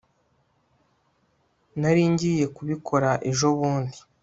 nari 1.79 2.03
ngiye 2.11 2.45
kubikora 2.55 3.09
ejobundi 3.29 3.97